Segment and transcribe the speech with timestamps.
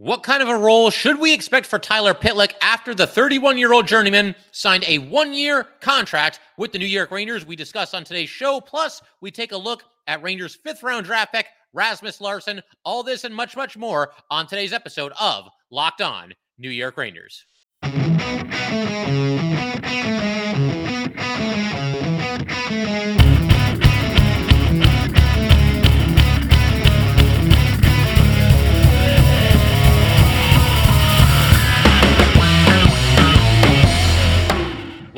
[0.00, 3.72] What kind of a role should we expect for Tyler Pitlick after the 31 year
[3.72, 7.44] old journeyman signed a one year contract with the New York Rangers?
[7.44, 8.60] We discuss on today's show.
[8.60, 12.62] Plus, we take a look at Rangers' fifth round draft pick, Rasmus Larsson.
[12.84, 17.44] All this and much, much more on today's episode of Locked On New York Rangers.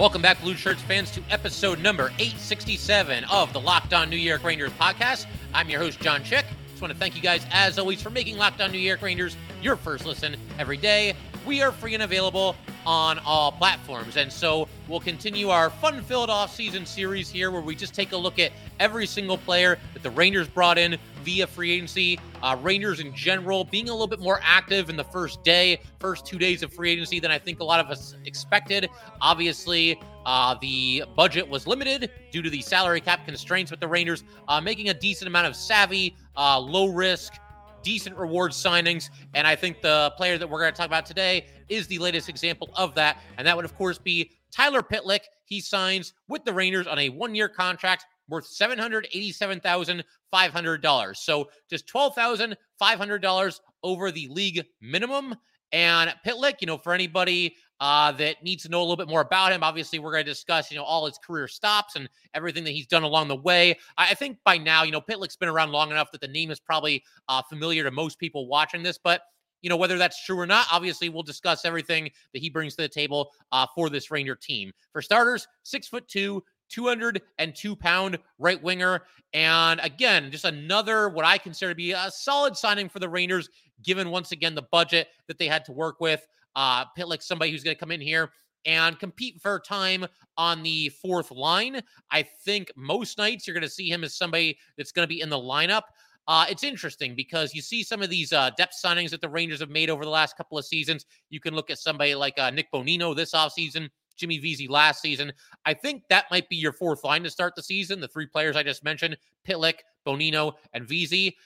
[0.00, 4.42] Welcome back, Blue Shirts fans, to episode number 867 of the Locked On New York
[4.42, 5.26] Rangers podcast.
[5.52, 6.46] I'm your host, John Chick.
[6.70, 9.36] Just want to thank you guys, as always, for making Locked On New York Rangers
[9.60, 11.14] your first listen every day.
[11.46, 12.54] We are free and available
[12.86, 14.16] on all platforms.
[14.16, 18.16] And so we'll continue our fun filled off-season series here where we just take a
[18.16, 22.18] look at every single player that the Rangers brought in via free agency.
[22.42, 26.26] Uh, Rangers in general being a little bit more active in the first day, first
[26.26, 28.88] two days of free agency than I think a lot of us expected.
[29.20, 34.24] Obviously, uh, the budget was limited due to the salary cap constraints with the Rangers,
[34.48, 37.34] uh, making a decent amount of savvy, uh, low risk,
[37.82, 39.10] decent reward signings.
[39.34, 42.28] And I think the player that we're going to talk about today is the latest
[42.28, 43.18] example of that.
[43.38, 45.20] And that would, of course, be Tyler Pitlick.
[45.44, 51.16] He signs with the Rangers on a one year contract worth $787,500.
[51.16, 55.34] So just $12,500 over the league minimum.
[55.72, 59.22] And Pitlick, you know, for anybody uh, that needs to know a little bit more
[59.22, 62.64] about him, obviously we're going to discuss, you know, all his career stops and everything
[62.64, 63.76] that he's done along the way.
[63.96, 66.60] I think by now, you know, Pitlick's been around long enough that the name is
[66.60, 69.22] probably uh, familiar to most people watching this, but
[69.62, 72.80] you know whether that's true or not obviously we'll discuss everything that he brings to
[72.80, 78.62] the table uh, for this ranger team for starters six foot two 202 pound right
[78.62, 79.02] winger.
[79.34, 83.50] And again, just another what I consider to be a solid signing for the Rangers,
[83.82, 86.26] given once again the budget that they had to work with.
[86.56, 88.30] Uh, Pitlick, somebody who's going to come in here
[88.66, 90.06] and compete for time
[90.36, 91.80] on the fourth line.
[92.10, 95.20] I think most nights you're going to see him as somebody that's going to be
[95.20, 95.82] in the lineup.
[96.28, 99.60] Uh, it's interesting because you see some of these uh, depth signings that the Rangers
[99.60, 101.06] have made over the last couple of seasons.
[101.30, 103.88] You can look at somebody like uh, Nick Bonino this offseason.
[104.16, 105.32] Jimmy Vesey last season.
[105.64, 108.00] I think that might be your fourth line to start the season.
[108.00, 109.16] The three players I just mentioned,
[109.48, 111.36] Pitlick, Bonino, and Vesey.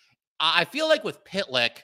[0.40, 1.78] I feel like with Pitlick,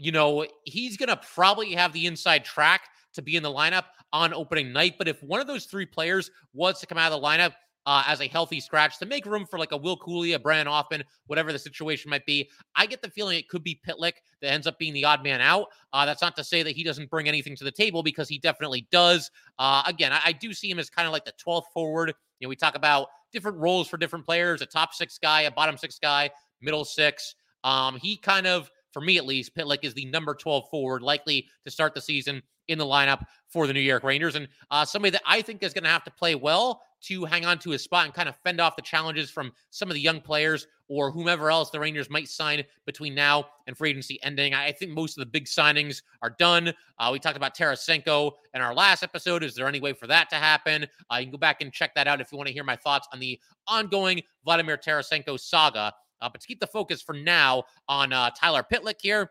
[0.00, 2.82] you know, he's going to probably have the inside track
[3.14, 4.94] to be in the lineup on opening night.
[4.98, 7.52] But if one of those three players was to come out of the lineup,
[7.86, 10.66] uh, as a healthy scratch to make room for like a Will Cuylle, a Brennan
[10.66, 12.48] Othmann, whatever the situation might be.
[12.76, 14.12] I get the feeling it could be Pitlick
[14.42, 15.68] that ends up being the odd man out.
[15.92, 18.38] Uh, that's not to say that he doesn't bring anything to the table because he
[18.38, 19.30] definitely does.
[19.58, 22.14] Uh, again, I, I do see him as kind of like the 12th forward.
[22.38, 25.50] You know, we talk about different roles for different players a top six guy, a
[25.50, 26.30] bottom six guy,
[26.60, 27.34] middle six.
[27.64, 31.46] Um, he kind of, for me at least, Pitlick is the number 12 forward, likely
[31.64, 34.36] to start the season in the lineup for the New York Rangers.
[34.36, 37.46] And uh, somebody that I think is going to have to play well to hang
[37.46, 40.00] on to his spot and kind of fend off the challenges from some of the
[40.00, 44.54] young players or whomever else the Rangers might sign between now and free agency ending.
[44.54, 46.74] I think most of the big signings are done.
[46.98, 49.42] Uh, we talked about Tarasenko in our last episode.
[49.42, 50.86] Is there any way for that to happen?
[51.10, 52.76] Uh, you can go back and check that out if you want to hear my
[52.76, 55.92] thoughts on the ongoing Vladimir Tarasenko saga.
[56.20, 59.30] Uh, but to keep the focus for now on uh, Tyler Pitlick here,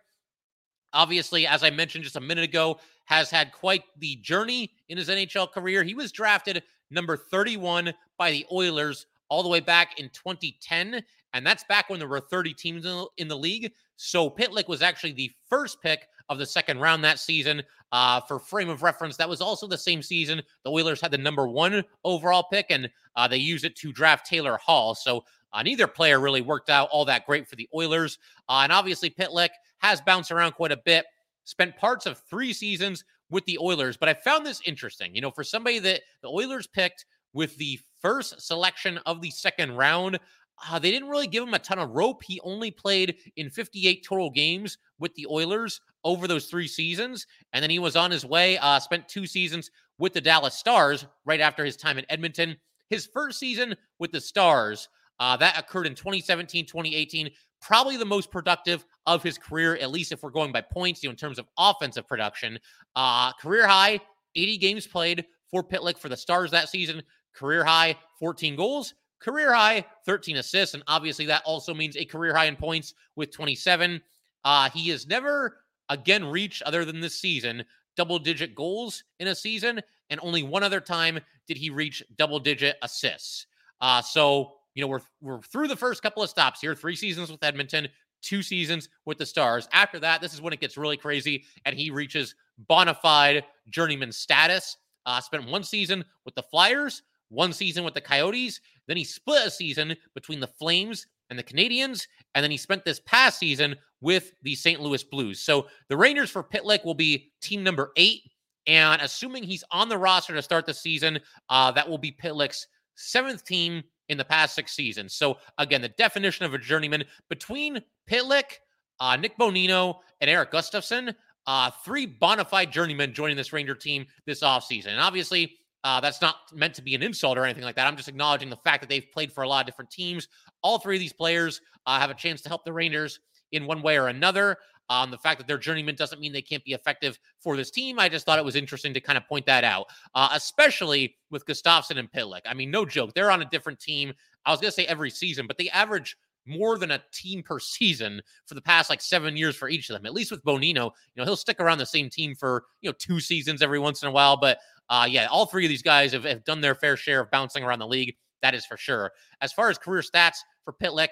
[0.94, 5.10] obviously, as I mentioned just a minute ago, has had quite the journey in his
[5.10, 5.84] NHL career.
[5.84, 11.04] He was drafted number 31 by the Oilers all the way back in 2010.
[11.34, 12.86] And that's back when there were 30 teams
[13.18, 13.72] in the league.
[13.96, 17.62] So Pitlick was actually the first pick of the second round that season.
[17.92, 21.18] Uh, for frame of reference, that was also the same season the Oilers had the
[21.18, 24.94] number one overall pick, and uh, they used it to draft Taylor Hall.
[24.94, 25.24] So
[25.54, 28.18] uh, neither player really worked out all that great for the Oilers.
[28.48, 29.50] Uh, and obviously, Pitlick
[29.80, 31.06] has bounced around quite a bit,
[31.46, 33.98] spent parts of three seasons with the Oilers.
[33.98, 35.16] But I found this interesting.
[35.16, 39.76] You know, for somebody that the Oilers picked with the first selection of the second
[39.76, 40.20] round,
[40.68, 42.22] uh, they didn't really give him a ton of rope.
[42.24, 47.26] He only played in 58 total games with the Oilers over those three seasons.
[47.54, 51.06] And then he was on his way, uh, spent two seasons with the Dallas Stars
[51.26, 52.58] right after his time in Edmonton.
[52.90, 57.30] His first season with the Stars, uh, that occurred in 2017, 2018
[57.62, 61.10] probably the most productive of his career, at least if we're going by points, you
[61.10, 62.60] know, in terms of offensive production.
[62.96, 64.00] Uh, career high,
[64.36, 67.02] 80 games played for Pitlick for the Stars that season.
[67.34, 68.94] Career high, 14 goals.
[69.20, 70.74] Career high, 13 assists.
[70.74, 74.02] And obviously, that also means a career high in points with 27.
[74.46, 75.58] Uh, he has never
[75.90, 77.64] again reached, other than this season,
[77.98, 79.82] double digit goals in a season.
[80.10, 83.48] And only one other time did he reach double digit assists.
[83.82, 87.30] Uh, so you know, we're we're through the first couple of stops here, three seasons
[87.30, 87.90] with Edmonton,
[88.22, 89.68] two seasons with the Stars.
[89.74, 94.14] After that, this is when it gets really crazy, and he reaches bona fide journeyman
[94.14, 94.78] status.
[95.06, 98.62] Uh, spent one season with the Flyers, one season with the Coyotes.
[98.88, 102.86] Then he split a season between the Flames and the Canadiens, And then he spent
[102.86, 104.80] this past season with the St.
[104.80, 105.42] Louis Blues.
[105.42, 108.22] So the Rangers for Pitlick will be team number eight.
[108.66, 112.66] And assuming he's on the roster to start the season, uh, that will be Pitlick's
[112.96, 115.14] seventh team in the past six seasons.
[115.14, 118.58] So again, the definition of a journeyman between Pitlick,
[119.00, 121.16] uh, Nick Bonino, and Erik Gustafsson,
[121.48, 124.88] uh, three bona fide journeymen joining this Ranger team this offseason.
[124.88, 127.88] And obviously, uh, that's not meant to be an insult or anything like that.
[127.88, 130.28] I'm just acknowledging the fact that they've played for a lot of different teams.
[130.62, 133.20] All three of these players uh, have a chance to help the Rangers
[133.52, 134.58] in one way or another.
[134.90, 138.00] Um, the fact that they're journeymen doesn't mean they can't be effective for this team.
[138.00, 141.46] I just thought it was interesting to kind of point that out, uh, especially with
[141.46, 142.42] Gustafsson and Pitlick.
[142.46, 143.14] I mean, no joke.
[143.14, 144.14] They're on a different team.
[144.46, 147.60] I was going to say every season, but they average more than a team per
[147.60, 150.06] season for the past like seven years for each of them.
[150.06, 152.96] At least with Bonino, you know, he'll stick around the same team for, you know,
[152.98, 154.38] two seasons every once in a while.
[154.38, 154.60] But
[154.90, 157.64] uh, yeah, all three of these guys have, have done their fair share of bouncing
[157.64, 158.16] around the league.
[158.42, 159.12] That is for sure.
[159.42, 161.10] As far as career stats for Pitlick,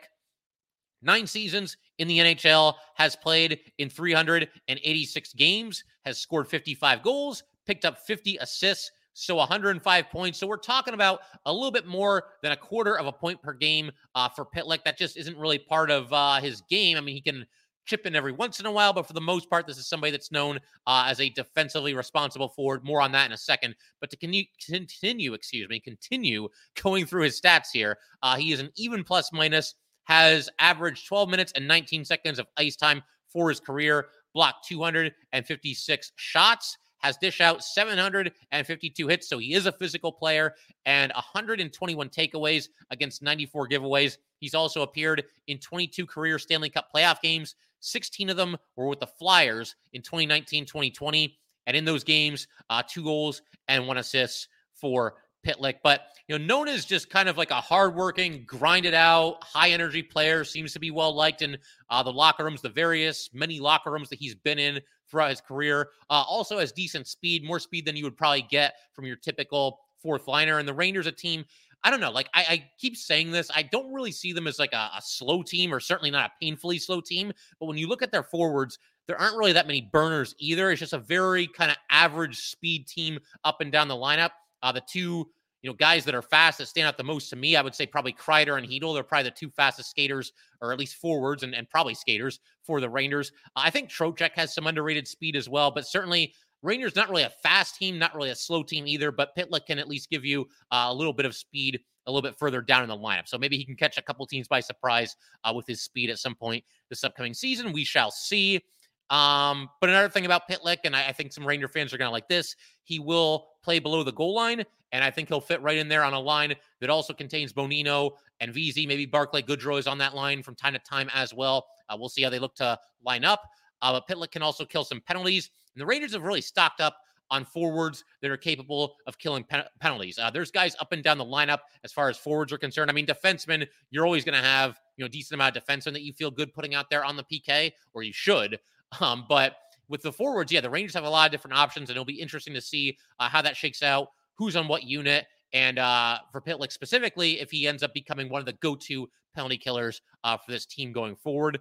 [1.01, 7.85] nine seasons in the NHL, has played in 386 games, has scored 55 goals, picked
[7.85, 10.37] up 50 assists, so 105 points.
[10.37, 13.53] So we're talking about a little bit more than a quarter of a point per
[13.53, 14.83] game uh, for Pitlick.
[14.83, 16.97] That just isn't really part of uh, his game.
[16.97, 17.45] I mean, he can
[17.87, 20.11] chip in every once in a while, but for the most part, this is somebody
[20.11, 22.83] that's known uh, as a defensively responsible forward.
[22.83, 23.75] More on that in a second.
[23.99, 26.49] But to continue, continue excuse me, continue
[26.83, 29.73] going through his stats here, uh, he is an even plus minus,
[30.07, 36.11] has averaged 12 minutes and 19 seconds of ice time for his career, blocked 256
[36.15, 40.55] shots has dish out 752 hits, so he is a physical player,
[40.87, 44.17] and 121 takeaways against 94 giveaways.
[44.39, 48.99] He's also appeared in 22 career Stanley Cup playoff games, 16 of them were with
[48.99, 51.37] the Flyers in 2019 2020.
[51.67, 55.15] And in those games, uh, two goals and one assist for
[55.47, 55.75] Pitlick.
[55.83, 60.03] But, you know, known as just kind of like a hardworking, grinded out, high energy
[60.03, 61.57] player, seems to be well liked in
[61.89, 65.41] uh, the locker rooms, the various many locker rooms that he's been in throughout his
[65.41, 65.89] career.
[66.09, 69.79] Uh, also has decent speed, more speed than you would probably get from your typical
[70.01, 70.59] fourth liner.
[70.59, 71.45] And the Rangers, a team
[71.83, 72.11] I don't know.
[72.11, 75.01] Like I, I, keep saying this, I don't really see them as like a, a,
[75.01, 77.31] slow team, or certainly not a painfully slow team.
[77.59, 80.71] But when you look at their forwards, there aren't really that many burners either.
[80.71, 84.31] It's just a very kind of average speed team up and down the lineup.
[84.63, 85.29] Uh, the two,
[85.61, 87.75] you know, guys that are fast that stand out the most to me, I would
[87.75, 88.93] say probably Kreider and Chytil.
[88.93, 90.31] They're probably the two fastest skaters,
[90.61, 93.31] or at least forwards, and, and probably skaters for the Rangers.
[93.55, 97.31] I think Trocheck has some underrated speed as well, but certainly Rangers not really a
[97.43, 100.47] fast team, not really a slow team either, but Pitlick can at least give you
[100.71, 103.27] uh, a little bit of speed a little bit further down in the lineup.
[103.27, 106.19] So maybe he can catch a couple teams by surprise uh, with his speed at
[106.19, 107.73] some point this upcoming season.
[107.73, 108.61] We shall see.
[109.09, 112.09] Um, but another thing about Pitlick, and I, I think some Ranger fans are going
[112.09, 115.61] to like this, he will play below the goal line, and I think he'll fit
[115.61, 118.85] right in there on a line that also contains Bonino and Vesey.
[118.85, 121.67] Maybe Barclay Goodrow is on that line from time to time as well.
[121.89, 123.41] Uh, we'll see how they look to line up.
[123.81, 125.49] Uh, but Pitlick can also kill some penalties.
[125.75, 126.97] And the Rangers have really stocked up
[127.29, 130.17] on forwards that are capable of killing pen- penalties.
[130.17, 132.89] Uh, there's guys up and down the lineup as far as forwards are concerned.
[132.89, 136.03] I mean, defensemen, you're always going to have you know decent amount of defensemen that
[136.03, 138.59] you feel good putting out there on the PK, or you should.
[138.99, 139.57] Um, but
[139.89, 142.19] with the forwards, yeah, the Rangers have a lot of different options, and it'll be
[142.19, 144.09] interesting to see uh, how that shakes out.
[144.37, 148.39] Who's on what unit, and uh, for Pitlick specifically, if he ends up becoming one
[148.39, 151.59] of the go-to penalty killers uh, for this team going forward.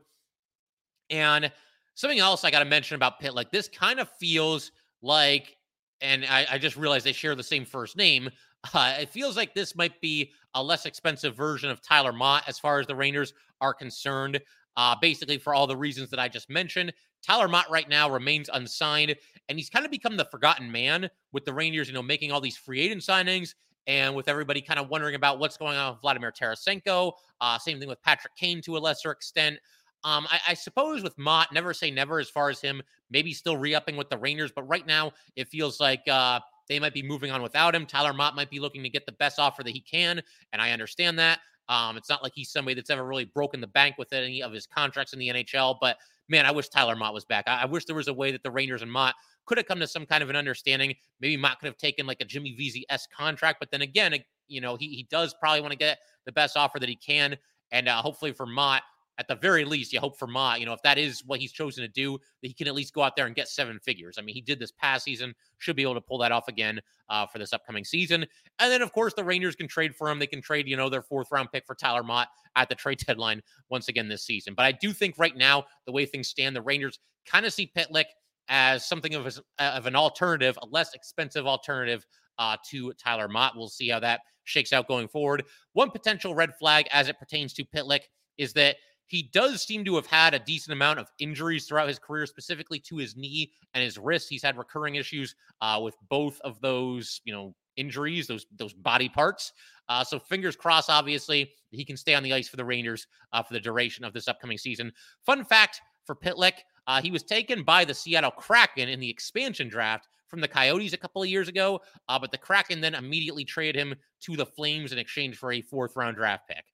[1.09, 1.51] And
[1.97, 5.57] Something else I got to mention about Pitlick this kind of feels like,
[6.03, 8.31] and I, I just realized they share the same first name.
[8.75, 12.59] Uh, it feels like this might be a less expensive version of Tyler Motte as
[12.59, 14.41] far as the Rangers are concerned.
[14.77, 16.93] Uh, basically, for all the reasons that I just mentioned,
[17.23, 19.15] Tyler Motte right now remains unsigned,
[19.49, 22.41] and he's kind of become the forgotten man with the Rangers, you know, making all
[22.41, 23.55] these free agent signings
[23.87, 27.13] and with everybody kind of wondering about what's going on with Vladimir Tarasenko.
[27.41, 29.59] Uh, same thing with Patrick Kane to a lesser extent.
[30.05, 33.57] Um, I, I, suppose with Motte, never say never as far as him maybe still
[33.57, 37.31] re-upping with the Rangers, but right now it feels like uh, they might be moving
[37.31, 37.87] on without him.
[37.87, 40.73] Tyler Motte might be looking to get the best offer that he can, and I
[40.73, 41.41] understand that.
[41.69, 44.53] Um, it's not like he's somebody that's ever really broken the bank with any of
[44.53, 45.97] his contracts in the NHL, but
[46.29, 47.45] man, I wish Tyler Motte was back.
[47.47, 49.15] I, I wish there was a way that the Rangers and Motte
[49.47, 50.95] could have come to some kind of an understanding.
[51.21, 54.15] Maybe Motte could have taken like a Jimmy Vesey s contract, but then again,
[54.49, 57.37] you know, he he does probably want to get the best offer that he can,
[57.73, 58.83] and uh, hopefully for Motte
[59.19, 61.53] at the very least, you hope for Ma, you know, if that is what he's
[61.53, 64.17] chosen to do, that he can at least go out there and get seven figures.
[64.19, 66.81] I mean, he did this past season, should be able to pull that off again
[67.09, 68.27] uh, for this upcoming season.
[68.59, 70.19] And then, of course, the Rangers can trade for him.
[70.19, 72.99] They can trade, you know, their fourth round pick for Tyler Motte at the trade
[73.07, 74.55] deadline once again this season.
[74.55, 77.71] But I do think right now, the way things stand, the Rangers kind of see
[77.77, 78.07] Pitlick
[78.49, 82.07] as something of, a, of an alternative, a less expensive alternative
[82.39, 83.57] uh, to Tyler Motte.
[83.57, 85.45] We'll see how that shakes out going forward.
[85.73, 88.03] One potential red flag as it pertains to Pitlick
[88.39, 91.99] is that he does seem to have had a decent amount of injuries throughout his
[91.99, 94.29] career, specifically to his knee and his wrist.
[94.29, 99.09] He's had recurring issues uh, with both of those, you know, injuries, those those body
[99.09, 99.53] parts.
[99.89, 103.43] Uh, so fingers crossed, obviously, he can stay on the ice for the Rangers uh,
[103.43, 104.93] for the duration of this upcoming season.
[105.25, 106.55] Fun fact for Pitlick,
[106.87, 110.93] uh, he was taken by the Seattle Kraken in the expansion draft from the Coyotes
[110.93, 114.47] a couple of years ago, uh, but the Kraken then immediately traded him to the
[114.47, 116.65] Flames in exchange for a fourth round draft pick.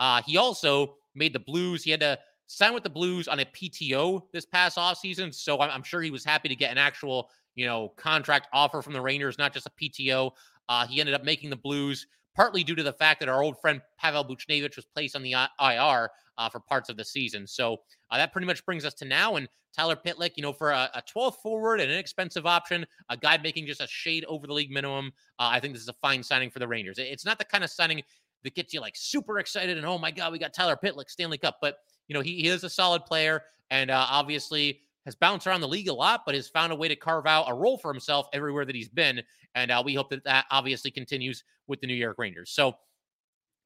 [0.00, 1.82] Uh, he also made the Blues.
[1.82, 5.34] He had to sign with the Blues on a PTO this past offseason.
[5.34, 8.82] So I'm, I'm, sure he was happy to get an actual, you know, contract offer
[8.82, 10.32] from the Rangers, not just a PTO.
[10.68, 13.60] Uh, he ended up making the Blues partly due to the fact that our old
[13.60, 17.46] friend Pavel Buchnevich was placed on the IR uh, for parts of the season.
[17.46, 17.78] So
[18.10, 19.36] uh, that pretty much brings us to now.
[19.36, 23.38] And Tyler Pitlick, you know, for a, a 12th forward an inexpensive option, a guy
[23.38, 26.22] making just a shade over the league minimum, uh, I think this is a fine
[26.22, 26.98] signing for the Rangers.
[26.98, 28.02] It's not the kind of signing
[28.44, 31.38] that gets you like super excited and oh my god, we got Tyler Pitlick Stanley
[31.38, 31.58] Cup.
[31.60, 31.76] But
[32.08, 35.68] you know he, he is a solid player and uh, obviously has bounced around the
[35.68, 38.26] league a lot, but has found a way to carve out a role for himself
[38.32, 39.22] everywhere that he's been.
[39.54, 42.50] And uh, we hope that that obviously continues with the New York Rangers.
[42.50, 42.76] So.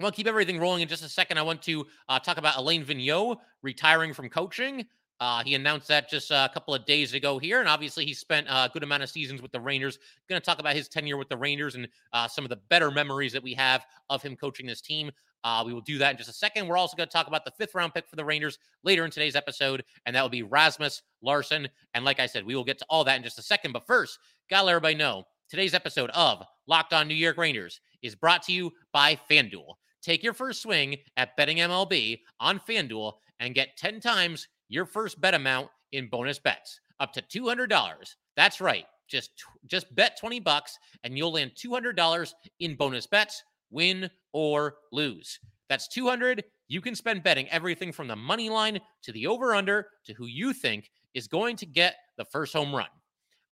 [0.02, 1.38] I'll keep everything rolling in just a second.
[1.38, 4.84] I want to uh, talk about Alain Vigneault retiring from coaching.
[5.18, 8.46] Uh, he announced that just a couple of days ago here, and obviously he spent
[8.50, 9.98] a good amount of seasons with the Rangers.
[10.28, 12.90] Going to talk about his tenure with the Rangers and uh, some of the better
[12.90, 15.10] memories that we have of him coaching this team.
[15.44, 16.66] Uh, we will do that in just a second.
[16.66, 19.10] We're also going to talk about the fifth round pick for the Rangers later in
[19.10, 21.68] today's episode, and that will be Rasmus Larsson.
[21.94, 23.72] And like I said, we will get to all that in just a second.
[23.72, 24.18] But first,
[24.50, 28.52] gotta let everybody know today's episode of Locked On New York Rangers is brought to
[28.52, 29.74] you by FanDuel.
[30.02, 35.20] Take your first swing at betting MLB on FanDuel and get 10 times your first
[35.20, 38.14] bet amount in bonus bets up to $200.
[38.36, 38.86] That's right.
[39.08, 39.30] Just
[39.66, 45.38] just bet 20 bucks and you'll land $200 in bonus bets, win or lose.
[45.68, 49.88] That's 200 you can spend betting everything from the money line to the over under
[50.04, 52.88] to who you think is going to get the first home run.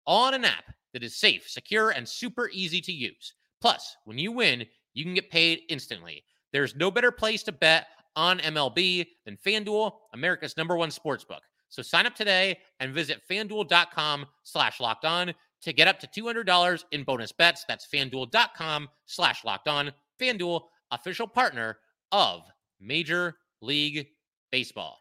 [0.07, 3.35] On an app that is safe, secure and super easy to use.
[3.61, 6.25] Plus, when you win, you can get paid instantly.
[6.53, 11.43] There's no better place to bet on MLB than FanDuel, America's number one sports book.
[11.69, 16.85] So sign up today and visit fanduel.com slash locked on to get up to $200
[16.93, 17.65] in bonus bets.
[17.67, 19.91] That's fanduel.com slash locked on.
[20.21, 21.79] FanDuel, official partner
[22.13, 22.43] of
[22.81, 24.07] Major League
[24.53, 25.01] Baseball.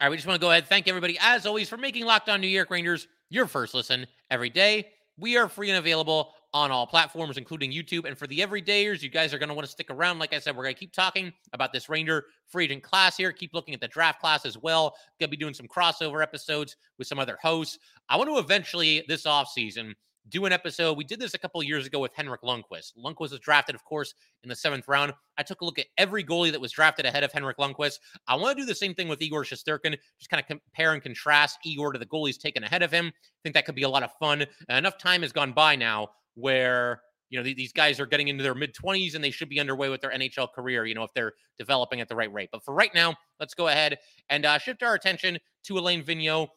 [0.00, 2.28] All right, we just want to go ahead thank everybody, as always, for making Locked
[2.28, 4.88] On New York Rangers your first listen every day.
[5.16, 8.06] We are free and available on all platforms, including YouTube.
[8.06, 10.18] And for the everydayers, you guys are going to want to stick around.
[10.18, 13.32] Like I said, we're going to keep talking about this Ranger free agent class here.
[13.32, 14.94] Keep looking at the draft class as well.
[15.18, 17.78] Going to be doing some crossover episodes with some other hosts.
[18.08, 19.94] I want to eventually this off season
[20.28, 20.96] do an episode.
[20.96, 22.96] We did this a couple years ago with Henrik Lundqvist.
[22.96, 25.12] Lundqvist was drafted, of course, in the seventh round.
[25.36, 27.98] I took a look at every goalie that was drafted ahead of Henrik Lundqvist.
[28.28, 31.02] I want to do the same thing with Igor Shesterkin, just kind of compare and
[31.02, 33.06] contrast Igor to the goalies taken ahead of him.
[33.06, 34.46] I think that could be a lot of fun.
[34.68, 38.42] And enough time has gone by now where you know these guys are getting into
[38.42, 41.12] their mid 20s and they should be underway with their NHL career, you know, if
[41.14, 42.50] they're developing at the right rate.
[42.52, 43.98] But for right now, let's go ahead
[44.28, 46.48] and uh, shift our attention to Alain Vigneault.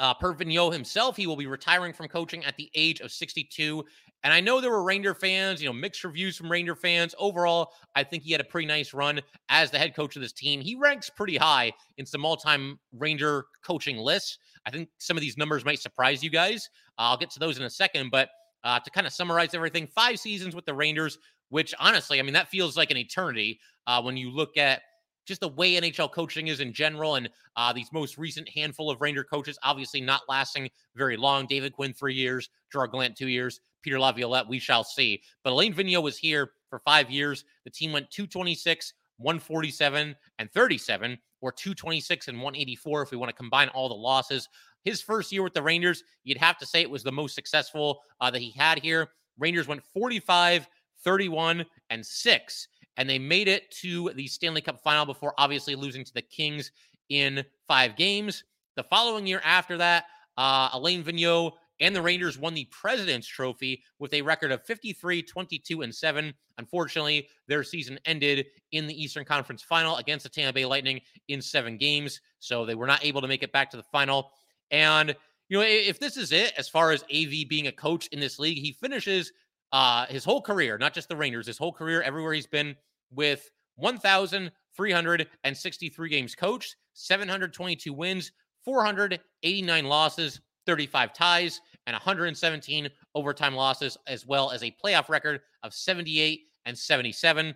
[0.00, 3.84] Uh, per Vigneault himself, he will be retiring from coaching at the age of 62.
[4.24, 7.14] And I know there were Ranger fans, you know, mixed reviews from Ranger fans.
[7.18, 10.32] Overall, I think he had a pretty nice run as the head coach of this
[10.32, 10.62] team.
[10.62, 14.38] He ranks pretty high in some all time Ranger coaching lists.
[14.66, 16.70] I think some of these numbers might surprise you guys.
[16.96, 18.10] I'll get to those in a second.
[18.10, 18.30] But
[18.64, 21.18] uh, to kind of summarize everything, five seasons with the Rangers,
[21.50, 24.82] which honestly, I mean, that feels like an eternity uh, when you look at
[25.26, 27.16] just the way NHL coaching is in general.
[27.16, 31.46] And uh, these most recent handful of Ranger coaches, obviously not lasting very long.
[31.46, 35.22] David Quinn, three years, Gerard Gallant, two years, Peter Laviolette, we shall see.
[35.42, 37.44] But Alain Vigneault was here for five years.
[37.64, 43.36] The team went 226, 147, and 37, or 226 and 184 if we want to
[43.36, 44.48] combine all the losses.
[44.84, 48.00] His first year with the Rangers, you'd have to say it was the most successful
[48.20, 49.08] uh, that he had here.
[49.38, 50.68] Rangers went 45,
[51.02, 56.04] 31, and 6, and they made it to the Stanley Cup final before obviously losing
[56.04, 56.70] to the Kings
[57.08, 58.44] in five games.
[58.76, 60.04] The following year after that,
[60.36, 65.22] uh, Alain Vigneault and the Rangers won the President's Trophy with a record of 53,
[65.22, 66.32] 22, and 7.
[66.58, 71.42] Unfortunately, their season ended in the Eastern Conference final against the Tampa Bay Lightning in
[71.42, 72.20] seven games.
[72.38, 74.30] So they were not able to make it back to the final.
[74.70, 75.14] And,
[75.48, 78.38] you know, if this is it, as far as AV being a coach in this
[78.38, 79.32] league, he finishes
[79.72, 82.76] uh, his whole career, not just the Rangers, his whole career, everywhere he's been,
[83.10, 88.32] with 1,363 games coached, 722 wins,
[88.64, 95.74] 489 losses, 35 ties, and 117 overtime losses, as well as a playoff record of
[95.74, 97.54] 78 and 77.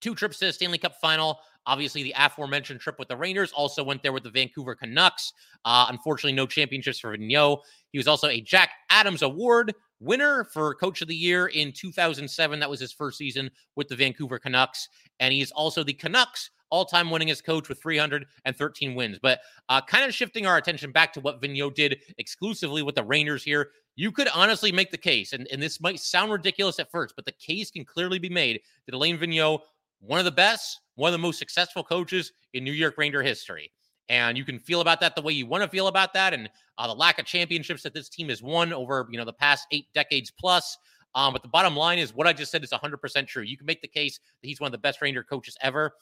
[0.00, 1.40] Two trips to the Stanley Cup final.
[1.66, 5.32] Obviously, the aforementioned trip with the Rangers also went there with the Vancouver Canucks.
[5.64, 7.60] Uh, unfortunately, no championships for Vigneault.
[7.92, 12.60] He was also a Jack Adams Award winner for Coach of the Year in 2007.
[12.60, 14.88] That was his first season with the Vancouver Canucks.
[15.20, 19.18] And he's also the Canucks all time winningest coach with 313 wins.
[19.20, 23.04] But uh, kind of shifting our attention back to what Vigneault did exclusively with the
[23.04, 26.90] Rangers here, you could honestly make the case, and, and this might sound ridiculous at
[26.90, 29.60] first, but the case can clearly be made that Alain Vigneault,
[30.00, 33.70] one of the best, one of the most successful coaches in New York Ranger history.
[34.08, 36.50] And you can feel about that the way you want to feel about that, and
[36.78, 39.66] uh, the lack of championships that this team has won over you know the past
[39.70, 40.76] eight decades plus.
[41.14, 43.42] Um, but the bottom line is what I just said is 100% true.
[43.42, 45.92] You can make the case that he's one of the best Ranger coaches ever.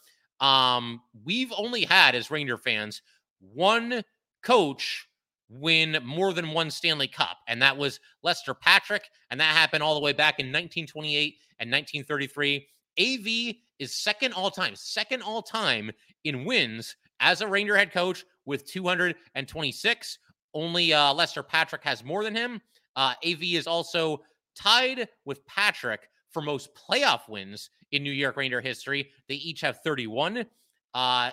[0.41, 3.03] Um, we've only had, as Ranger fans,
[3.41, 4.03] one
[4.43, 5.09] coach
[5.49, 9.95] win more than one Stanley Cup, and that was Lester Patrick, and that happened all
[9.95, 12.67] the way back in 1928 and 1933.
[13.01, 15.91] AV is second all time, second all time
[16.25, 20.19] in wins as a Ranger head coach with 226.
[20.55, 22.61] Only uh, Lester Patrick has more than him.
[22.97, 24.23] Uh, AV is also
[24.57, 29.11] tied with Patrick for most playoff wins in New York Ranger history.
[29.29, 30.45] They each have 31.
[30.95, 31.31] Uh,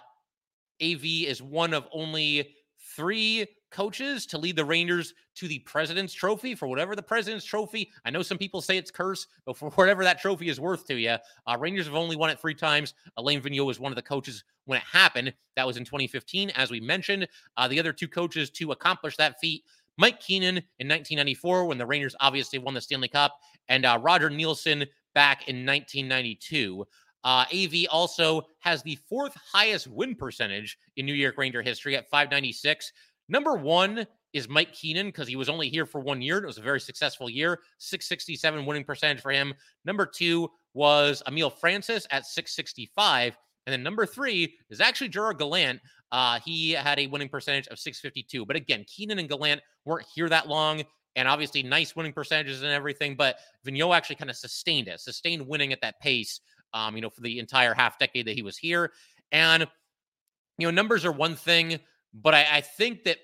[0.82, 2.56] AV is one of only
[2.96, 7.92] three coaches to lead the Rangers to the President's Trophy for whatever the President's Trophy.
[8.06, 10.96] I know some people say it's curse, but for whatever that trophy is worth to
[10.96, 12.94] you, uh, Rangers have only won it three times.
[13.18, 15.34] Alain Vigneault was one of the coaches when it happened.
[15.58, 17.28] That was in 2015, as we mentioned.
[17.58, 19.66] Uh, the other two coaches to accomplish that feat.
[19.98, 24.30] Mike Keenan in 1994, when the Rangers obviously won the Stanley Cup, and uh, Roger
[24.30, 26.86] Neilson back in 1992.
[27.26, 32.08] Uh, AV also has the fourth highest win percentage in New York Ranger history at
[32.10, 32.92] 596.
[33.28, 36.38] Number one is Mike Keenan because he was only here for one year.
[36.38, 39.54] and It was a very successful year, 667 winning percentage for him.
[39.86, 43.38] Number two was Emile Francis at 665.
[43.66, 45.80] And then number three is actually Gerard Gallant.
[46.12, 48.46] Uh, he had a winning percentage of 652.
[48.46, 50.84] But again, Keenan and Gallant weren't here that long.
[51.16, 53.16] And obviously, nice winning percentages and everything.
[53.16, 56.42] But Vigneault actually kind of sustained it, sustained winning at that pace,
[56.74, 58.92] um, you know, for the entire half decade that he was here.
[59.32, 59.66] And,
[60.58, 61.80] you know, numbers are one thing,
[62.22, 63.18] but I, I think that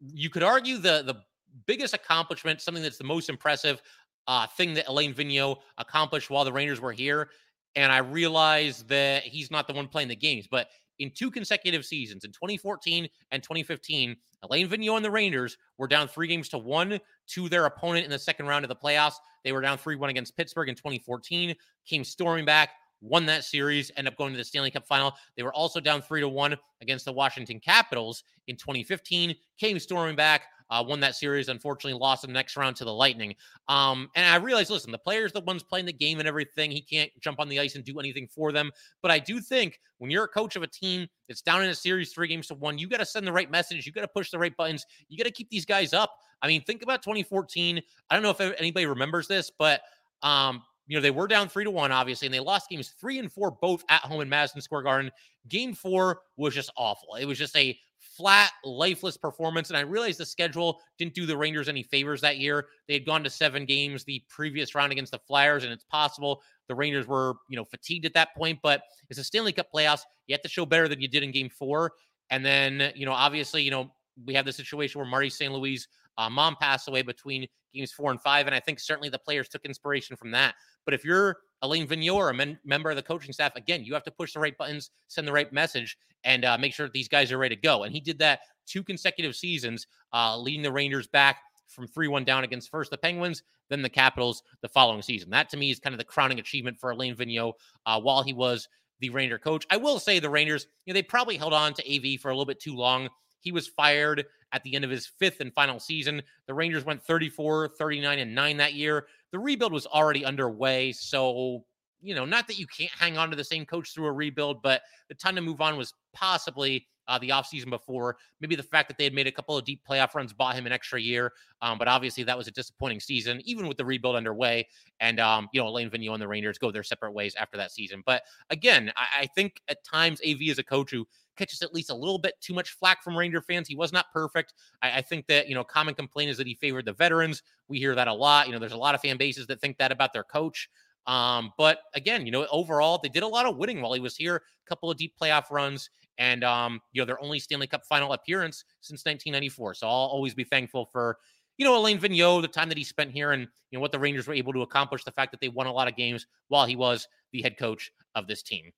[0.00, 1.22] you could argue the the
[1.66, 3.80] biggest accomplishment, something that's the most impressive
[4.26, 7.30] uh, thing that Alain Vigneault accomplished while the Rangers were here.
[7.76, 11.84] And I realize that he's not the one playing the games, but in two consecutive
[11.84, 16.58] seasons, in 2014 and 2015, Alain Vigneault and the Rangers were down three games to
[16.58, 19.14] one to their opponent in the second round of the playoffs.
[19.44, 21.54] They were down 3 1 against Pittsburgh in 2014,
[21.86, 25.14] came storming back, won that series, ended up going to the Stanley Cup final.
[25.36, 30.16] They were also down 3 to 1 against the Washington Capitals in 2015, came storming
[30.16, 31.48] back, uh, won that series.
[31.48, 33.34] Unfortunately, lost in the next round to the Lightning.
[33.68, 36.70] Um, and I realized, listen, the player's the ones playing the game and everything.
[36.70, 38.70] He can't jump on the ice and do anything for them.
[39.02, 41.74] But I do think when you're a coach of a team that's down in a
[41.74, 43.86] series, three games to one, you got to send the right message.
[43.86, 44.84] You got to push the right buttons.
[45.08, 46.12] You got to keep these guys up.
[46.42, 47.80] I mean, think about 2014.
[48.10, 49.80] I don't know if anybody remembers this, but
[50.22, 53.18] um, you know, they were down three to one, obviously, and they lost games three
[53.18, 55.10] and four, both at home in Madison Square Garden.
[55.48, 57.14] Game four was just awful.
[57.16, 57.76] It was just a
[58.16, 59.68] flat, lifeless performance.
[59.68, 62.66] And I realized the schedule didn't do the Rangers any favors that year.
[62.88, 66.42] They had gone to seven games the previous round against the Flyers, and it's possible
[66.68, 68.58] the Rangers were, you know, fatigued at that point.
[68.62, 70.02] But it's a Stanley Cup playoffs.
[70.26, 71.92] You have to show better than you did in game four.
[72.30, 73.92] And then, you know, obviously, you know,
[74.24, 75.52] we have the situation where Marty St.
[75.52, 75.86] Louis
[76.18, 77.46] uh, mom passed away between
[77.76, 78.46] games four and five.
[78.46, 80.54] And I think certainly the players took inspiration from that.
[80.84, 84.04] But if you're Alain Vigneault a men- member of the coaching staff, again, you have
[84.04, 87.08] to push the right buttons, send the right message, and uh, make sure that these
[87.08, 87.84] guys are ready to go.
[87.84, 92.24] And he did that two consecutive seasons, uh, leading the Rangers back from 3 1
[92.24, 95.30] down against first the Penguins, then the Capitals the following season.
[95.30, 97.54] That to me is kind of the crowning achievement for Alain Vigneault
[97.86, 98.68] uh, while he was
[99.00, 99.66] the Ranger coach.
[99.70, 102.32] I will say the Rangers, you know, they probably held on to AV for a
[102.32, 103.08] little bit too long.
[103.46, 106.20] He was fired at the end of his fifth and final season.
[106.48, 109.06] The Rangers went 34, 39, and 9 that year.
[109.30, 110.90] The rebuild was already underway.
[110.90, 111.64] So,
[112.00, 114.62] you know, not that you can't hang on to the same coach through a rebuild,
[114.62, 118.16] but the time to move on was possibly uh, the offseason before.
[118.40, 120.66] Maybe the fact that they had made a couple of deep playoff runs bought him
[120.66, 121.32] an extra year.
[121.62, 124.66] Um, but obviously, that was a disappointing season, even with the rebuild underway.
[124.98, 127.70] And, um, you know, Alain Vigneault and the Rangers go their separate ways after that
[127.70, 128.02] season.
[128.04, 131.06] But again, I, I think at times AV is a coach who
[131.36, 133.68] catches at least a little bit too much flack from Ranger fans.
[133.68, 134.54] He was not perfect.
[134.82, 137.42] I, I, think that, you know, common complaint is that he favored the veterans.
[137.68, 138.46] We hear that a lot.
[138.46, 140.68] You know, there's a lot of fan bases that think that about their coach.
[141.06, 144.16] Um, but again, you know, overall, they did a lot of winning while he was
[144.16, 147.84] here, a couple of deep playoff runs, and um, you know, their only Stanley Cup
[147.86, 149.74] final appearance since 1994.
[149.74, 151.18] So I'll always be thankful for,
[151.58, 153.98] you know, Alain Vigneault, the time that he spent here and you know what the
[153.98, 156.66] Rangers were able to accomplish, the fact that they won a lot of games while
[156.66, 158.72] he was the head coach of this team.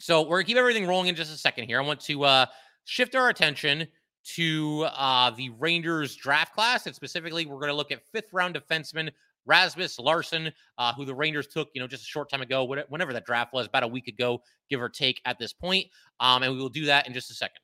[0.00, 1.80] So we're gonna keep everything rolling in just a second here.
[1.80, 2.46] I want to uh
[2.84, 3.86] shift our attention
[4.34, 9.10] to uh the Rangers draft class, and specifically, we're gonna look at fifth round defenseman
[9.46, 13.12] Rasmus Larsson, uh, who the Rangers took, you know, just a short time ago, whenever
[13.12, 15.86] that draft was, about a week ago, give or take at this point.
[16.20, 17.60] Um, and we will do that in just a second.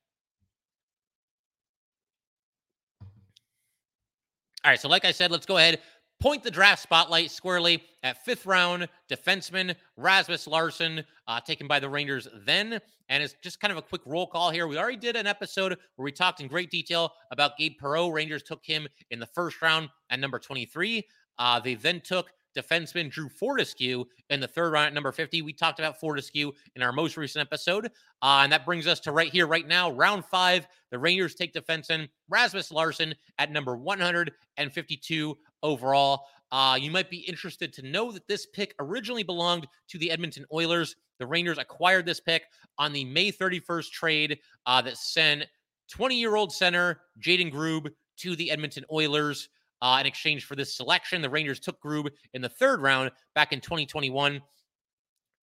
[4.64, 5.80] All right, so like I said, let's go ahead,
[6.20, 11.88] point the draft spotlight squarely at fifth round defenseman Rasmus Larsson, uh, taken by the
[11.88, 12.80] Rangers then.
[13.08, 14.66] And it's just kind of a quick roll call here.
[14.66, 18.12] We already did an episode where we talked in great detail about Gabe Perreault.
[18.12, 21.06] Rangers took him in the first round at number 23.
[21.38, 25.42] Uh, they then took defenseman Drew Fortescue in the third round at number 50.
[25.42, 27.86] We talked about Fortescue in our most recent episode.
[28.22, 30.66] Uh, and that brings us to right here, right now, round five.
[30.90, 36.26] The Rangers take defenseman Rasmus Larsson at number 152 overall.
[36.52, 40.46] Uh, you might be interested to know that this pick originally belonged to the Edmonton
[40.52, 40.96] Oilers.
[41.18, 42.44] The Rangers acquired this pick
[42.78, 45.46] on the May 31st trade uh, that sent
[45.90, 49.48] 20 year old center Jayden Grubbe to the Edmonton Oilers
[49.82, 51.22] uh, in exchange for this selection.
[51.22, 54.40] The Rangers took Grubbe in the third round back in 2021.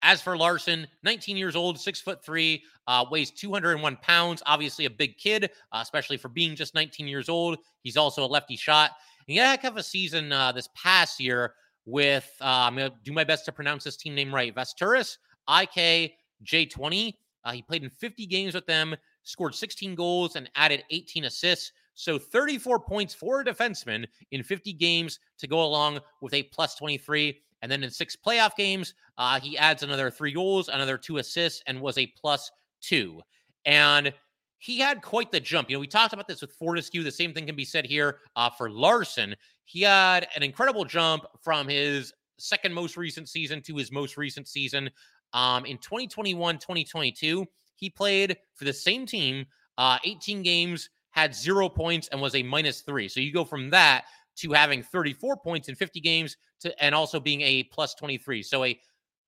[0.05, 4.43] As for Larsson, 19 years old, six foot three, uh, weighs 201 pounds.
[4.45, 7.57] Obviously, a big kid, uh, especially for being just 19 years old.
[7.83, 8.91] He's also a lefty shot.
[9.27, 11.53] And yeah, heck of a season uh, this past year
[11.85, 15.17] with, uh, I'm going to do my best to pronounce this team name right Västerås
[15.49, 16.11] IK
[16.45, 17.13] J20.
[17.45, 21.71] Uh, he played in 50 games with them, scored 16 goals, and added 18 assists.
[21.95, 26.75] So 34 points for a defenseman in 50 games to go along with a plus
[26.75, 27.39] 23.
[27.61, 31.63] And then in six playoff games, uh, he adds another three goals, another two assists,
[31.67, 32.51] and was a plus
[32.81, 33.21] two.
[33.65, 34.13] And
[34.57, 35.69] he had quite the jump.
[35.69, 37.03] You know, we talked about this with Fortescue.
[37.03, 39.35] The same thing can be said here uh, for Larsson.
[39.65, 44.47] He had an incredible jump from his second most recent season to his most recent
[44.47, 44.89] season.
[45.33, 49.45] Um, in 2021 2022, he played for the same team,
[49.77, 53.07] uh, 18 games, had zero points and was a minus three.
[53.07, 54.05] So you go from that
[54.37, 58.43] to having 34 points in 50 games to and also being a plus 23.
[58.43, 58.77] So a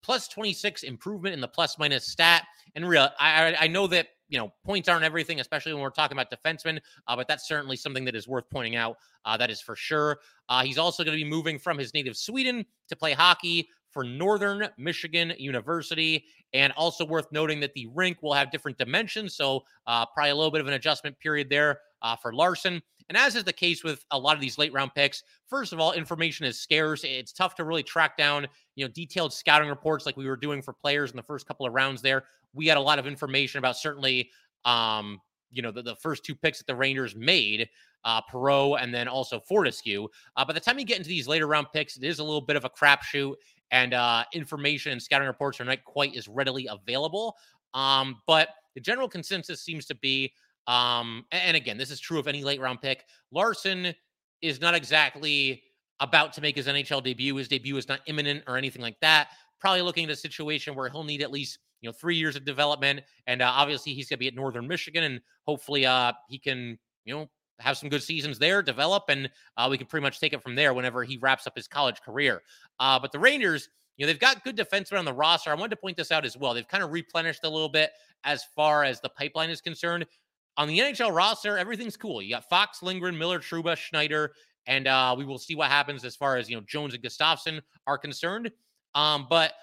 [0.04, 2.44] plus 26 improvement in the plus minus stat.
[2.76, 6.18] And real, I, I know that you know points aren't everything, especially when we're talking
[6.18, 6.80] about defensemen.
[7.08, 8.98] Uh, but that's certainly something that is worth pointing out.
[9.24, 10.18] Uh, that is for sure.
[10.50, 14.04] Uh, he's also going to be moving from his native Sweden to play hockey for
[14.04, 16.26] Northern Michigan University.
[16.54, 19.36] And also worth noting that the rink will have different dimensions.
[19.36, 22.82] So, uh, probably a little bit of an adjustment period there uh, for Larsson.
[23.10, 25.80] And as is the case with a lot of these late round picks, first of
[25.80, 27.04] all, information is scarce.
[27.04, 30.62] It's tough to really track down, you know, detailed scouting reports like we were doing
[30.62, 32.26] for players in the first couple of rounds there.
[32.54, 34.30] We had a lot of information about certainly,
[34.66, 37.70] um, you know, the, the first two picks that the Rangers made,
[38.06, 40.08] uh, Perreault and then also Fortescue.
[40.36, 42.42] Uh, by the time you get into these later round picks, it is a little
[42.42, 43.36] bit of a crapshoot
[43.72, 47.36] and uh, information and scouting reports are not quite as readily available.
[47.74, 50.32] Um, but the general consensus seems to be,
[50.68, 53.06] um, and again, this is true of any late round pick.
[53.32, 53.94] Larsson
[54.42, 55.64] is not exactly
[56.00, 57.36] about to make his NHL debut.
[57.36, 59.30] His debut is not imminent or anything like that.
[59.60, 62.46] Probably looking at a situation where he'll need at least you know three years of
[62.46, 66.38] development, and uh, obviously he's going to be at Northern Michigan, and hopefully uh, he
[66.38, 70.20] can you know have some good seasons there, develop, and uh, we can pretty much
[70.20, 72.42] take it from there whenever he wraps up his college career.
[72.80, 75.52] Uh, but the Rangers, you know, they've got good defensemen on the roster.
[75.52, 76.54] I wanted to point this out as well.
[76.54, 77.92] They've kind of replenished a little bit
[78.24, 80.06] as far as the pipeline is concerned.
[80.58, 82.22] On the NHL roster, everything's cool.
[82.22, 84.34] You got Fox, Lindgren, Miller, Trouba, Schneider,
[84.68, 87.62] and uh, we will see what happens as far as you know Jones and Gustafsson
[87.88, 88.52] are concerned.
[88.96, 89.54] Um, but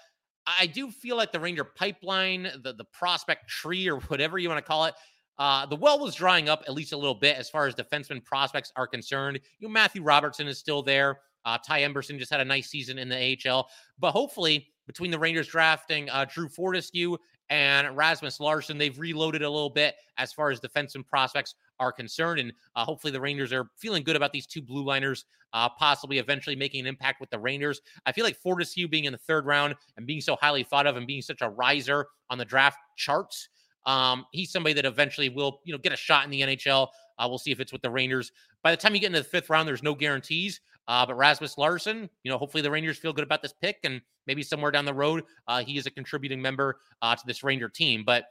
[0.45, 4.63] I do feel like the Ranger pipeline, the the prospect tree, or whatever you want
[4.63, 4.93] to call it,
[5.39, 8.23] uh, the well was drying up at least a little bit as far as defenseman
[8.23, 9.39] prospects are concerned.
[9.59, 11.19] You know, Matthew Robertson is still there.
[11.45, 13.67] Uh, Ty Emberson just had a nice season in the AHL.
[13.99, 17.17] But hopefully, between the Rangers drafting uh, Drew Fortescue
[17.49, 22.39] and Rasmus Larsson, they've reloaded a little bit as far as defenseman prospects are concerned.
[22.39, 26.19] And uh, hopefully, the Rangers are feeling good about these two blue liners, uh, possibly
[26.19, 27.81] eventually making an impact with the Rangers.
[28.05, 30.95] I feel like Fortescue being in the third round and being so highly thought of
[30.95, 33.49] and being such a riser on the draft charts
[33.85, 36.87] Um, he's somebody that eventually will, you know, get a shot in the NHL.
[37.17, 38.31] Uh, we'll see if it's with the Rangers.
[38.63, 40.61] By the time you get into the fifth round, there's no guarantees.
[40.87, 44.01] Uh, but Rasmus Larsson, you know, hopefully the Rangers feel good about this pick, and
[44.27, 47.69] maybe somewhere down the road, uh, he is a contributing member uh, to this Ranger
[47.69, 48.03] team.
[48.05, 48.25] But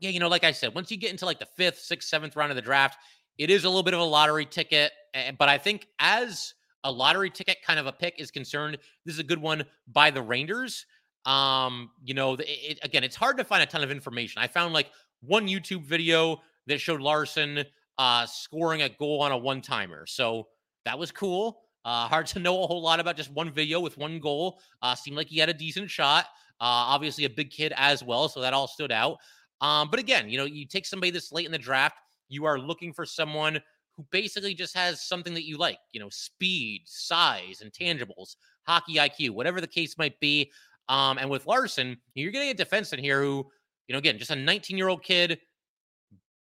[0.00, 2.36] yeah, you know, like I said, once you get into like the fifth, sixth, seventh
[2.36, 2.98] round of the draft,
[3.36, 4.92] it is a little bit of a lottery ticket.
[5.38, 6.54] But I think as
[6.84, 10.10] a lottery ticket kind of a pick is concerned, this is a good one by
[10.10, 10.86] the Rangers.
[11.24, 14.42] Um, you know, it, it, again, it's hard to find a ton of information.
[14.42, 17.64] I found like one YouTube video that showed Larsson
[17.98, 20.06] uh, scoring a goal on a one timer.
[20.06, 20.48] So
[20.84, 21.60] that was cool.
[21.84, 24.60] Uh, hard to know a whole lot about just one video with one goal.
[24.82, 26.26] Uh, seemed like he had a decent shot.
[26.60, 28.28] Uh, obviously, a big kid as well.
[28.28, 29.18] So that all stood out.
[29.60, 31.96] Um, but again, you know, you take somebody this late in the draft,
[32.28, 33.60] you are looking for someone
[33.96, 39.30] who basically just has something that you like, you know, speed, size, intangibles, hockey IQ,
[39.30, 40.50] whatever the case might be.
[40.88, 43.46] Um, and with Larsson, you're getting a defenseman here who,
[43.86, 45.38] you know, again, just a 19 year old kid,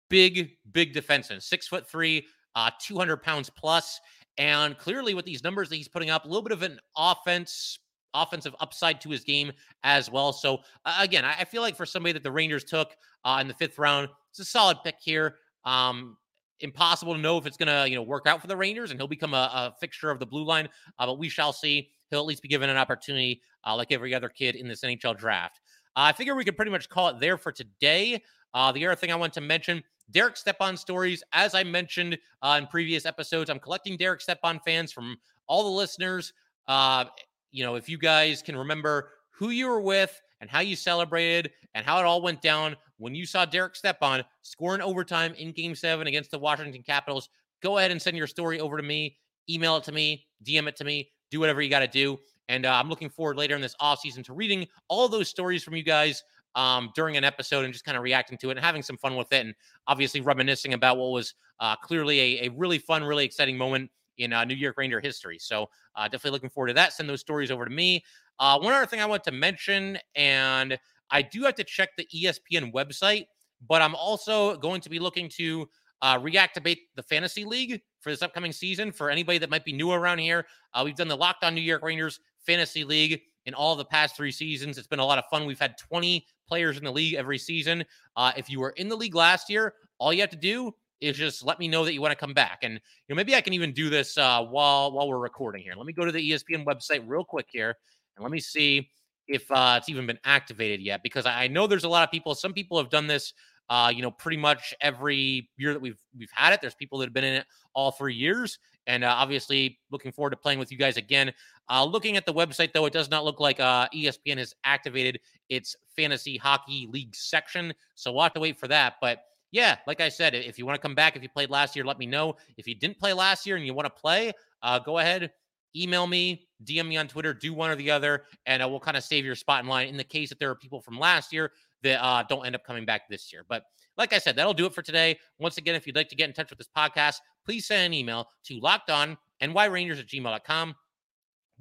[0.10, 4.00] big, big defenseman, six foot three, uh, 200 pounds plus.
[4.38, 7.80] And clearly, with these numbers that he's putting up, a little bit of an offense,
[8.14, 9.52] offensive upside to his game
[9.84, 10.34] as well.
[10.34, 13.48] So uh, again, I, I, feel like for somebody that the Rangers took uh, in
[13.48, 15.36] the fifth round, it's a solid pick here.
[15.64, 16.18] Um,
[16.62, 19.00] impossible to know if it's going to you know work out for the Rangers and
[19.00, 21.90] he'll become a, a fixture of the blue line, uh, but we shall see.
[22.10, 25.18] He'll at least be given an opportunity uh, like every other kid in this NHL
[25.18, 25.60] draft.
[25.96, 28.22] Uh, I figure we could pretty much call it there for today.
[28.54, 31.24] Uh, the other thing I want to mention Derek Stepan stories.
[31.34, 35.70] As I mentioned uh, in previous episodes, I'm collecting Derek Stepan fans from all the
[35.70, 36.34] listeners.
[36.68, 37.06] Uh,
[37.52, 41.50] you know, if you guys can remember who you were with and how you celebrated
[41.74, 45.52] and how it all went down when you saw Derek Stepan score in overtime in
[45.52, 47.30] game seven against the Washington Capitals,
[47.64, 49.18] go ahead and send your story over to me,
[49.50, 52.20] email it to me, DM it to me, do whatever you got to do.
[52.48, 55.64] And uh, I'm looking forward later in this off season to reading all those stories
[55.64, 58.64] from you guys um, during an episode and just kind of reacting to it and
[58.64, 59.48] having some fun with it.
[59.48, 59.56] And
[59.88, 64.34] obviously reminiscing about what was uh, clearly a, a, really fun, really exciting moment in
[64.34, 65.38] uh, New York Ranger history.
[65.40, 66.94] So uh, definitely looking forward to that.
[66.94, 68.04] Send those stories over to me.
[68.40, 70.78] Uh, one other thing I want to mention, and
[71.10, 73.26] I do have to check the ESPN website,
[73.68, 75.68] but I'm also going to be looking to
[76.02, 78.92] uh, reactivate the fantasy league for this upcoming season.
[78.92, 81.62] For anybody that might be new around here, uh, we've done the Locked On New
[81.62, 84.78] York Rangers fantasy league in all the past three seasons.
[84.78, 85.46] It's been a lot of fun.
[85.46, 87.86] We've had 20 players in the league every season.
[88.16, 90.74] Uh, if you were in the league last year, all you have to do
[91.06, 92.60] is just let me know that you want to come back.
[92.64, 95.74] And you know, maybe I can even do this uh, while while we're recording here.
[95.76, 97.76] Let me go to the ESPN website real quick here,
[98.16, 98.90] and let me see
[99.28, 101.02] if uh, it's even been activated yet.
[101.04, 102.36] Because I know there's a lot of people.
[102.36, 103.34] Some people have done this.
[103.68, 106.62] Uh, you know, pretty much every year that we've we've had it.
[106.62, 110.32] There's people that have been in it all three years, and uh, obviously looking forward
[110.32, 111.34] to playing with you guys again.
[111.70, 115.20] Uh, looking at the website, though, it does not look like uh, ESPN has activated
[115.50, 117.74] its fantasy hockey league section.
[117.96, 118.96] So we'll have to wait for that.
[119.02, 119.20] But
[119.56, 121.86] yeah, like I said, if you want to come back, if you played last year,
[121.86, 122.36] let me know.
[122.58, 125.32] If you didn't play last year and you want to play, uh, go ahead,
[125.74, 128.98] email me, DM me on Twitter, do one or the other, and uh, we'll kind
[128.98, 131.32] of save your spot in line in the case that there are people from last
[131.32, 133.46] year that uh, don't end up coming back this year.
[133.48, 133.64] But
[133.98, 135.18] like I said, that'll do it for today.
[135.40, 137.94] Once again, if you'd like to get in touch with this podcast, please send an
[137.94, 140.76] email to lockedon nyrangers at gmail.com.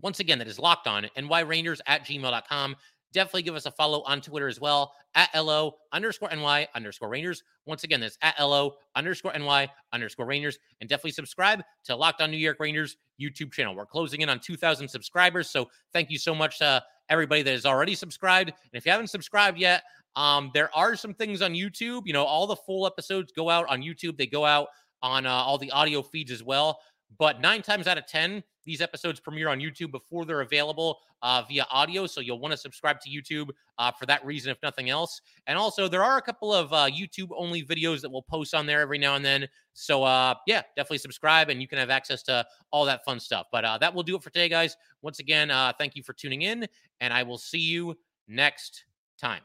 [0.00, 2.74] Once again, that is locked on nyrangers at gmail.com.
[3.14, 7.44] Definitely give us a follow on Twitter as well at LO underscore NY underscore Rangers.
[7.64, 10.58] Once again, that's at LO underscore NY underscore Rangers.
[10.80, 13.74] And definitely subscribe to Locked On New York Rangers YouTube channel.
[13.74, 15.48] We're closing in on 2,000 subscribers.
[15.48, 18.48] So thank you so much to everybody that has already subscribed.
[18.50, 19.84] And if you haven't subscribed yet,
[20.16, 22.02] um, there are some things on YouTube.
[22.06, 24.16] You know, all the full episodes go out on YouTube.
[24.18, 24.68] They go out
[25.02, 26.80] on uh, all the audio feeds as well.
[27.18, 31.42] But nine times out of 10, these episodes premiere on YouTube before they're available uh,
[31.48, 32.06] via audio.
[32.06, 35.20] So you'll want to subscribe to YouTube uh, for that reason, if nothing else.
[35.46, 38.66] And also, there are a couple of uh, YouTube only videos that we'll post on
[38.66, 39.46] there every now and then.
[39.74, 43.46] So uh, yeah, definitely subscribe and you can have access to all that fun stuff.
[43.52, 44.76] But uh, that will do it for today, guys.
[45.02, 46.66] Once again, uh, thank you for tuning in,
[47.00, 48.84] and I will see you next
[49.20, 49.42] time.